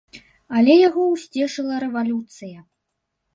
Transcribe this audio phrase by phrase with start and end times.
[0.59, 2.65] Але яго ўсцешыла рэвалюцыя.